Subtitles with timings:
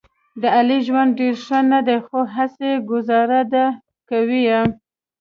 [0.41, 3.65] د علي ژوند ډېر ښه نه دی، خو هسې ګوزاره ده
[4.09, 4.61] کوي یې.